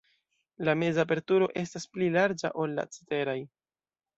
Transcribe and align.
La 0.69 0.73
meza 0.83 1.03
aperturo 1.03 1.49
estas 1.65 1.85
pli 1.97 2.09
larĝa, 2.17 2.53
ol 2.65 2.77
la 2.81 2.89
ceteraj. 2.97 3.41